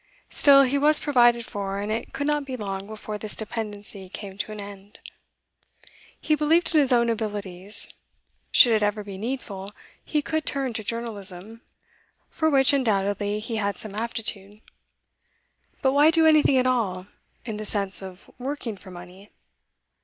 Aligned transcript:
Still, 0.31 0.63
he 0.63 0.79
was 0.79 0.97
provided 0.99 1.45
for, 1.45 1.77
and 1.77 1.91
it 1.91 2.11
could 2.11 2.25
not 2.25 2.43
be 2.43 2.57
long 2.57 2.87
before 2.87 3.19
this 3.19 3.35
dependency 3.35 4.09
came 4.09 4.35
to 4.39 4.51
an 4.51 4.59
end. 4.59 4.99
He 6.19 6.33
believed 6.33 6.73
in 6.73 6.81
his 6.81 6.91
own 6.91 7.07
abilities. 7.07 7.87
Should 8.51 8.71
it 8.73 8.81
ever 8.81 9.03
be 9.03 9.19
needful, 9.19 9.73
he 10.03 10.23
could 10.23 10.43
turn 10.47 10.73
to 10.73 10.83
journalism, 10.83 11.61
for 12.31 12.49
which, 12.49 12.73
undoubtedly, 12.73 13.37
he 13.39 13.57
had 13.57 13.77
some 13.77 13.93
aptitude. 13.95 14.61
But 15.83 15.91
why 15.91 16.09
do 16.09 16.25
anything 16.25 16.57
at 16.57 16.65
all, 16.65 17.05
in 17.45 17.57
the 17.57 17.63
sense 17.65 18.01
of 18.01 18.27
working 18.39 18.77
for 18.77 18.89
money? 18.89 19.29